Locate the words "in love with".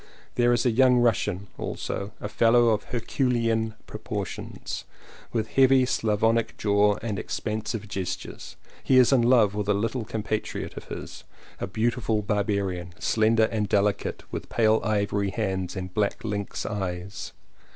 9.13-9.69